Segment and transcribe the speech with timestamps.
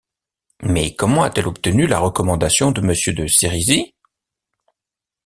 [0.63, 3.93] Mais comment a-t-elle obtenu la recommandation de monsieur de Sérisy?...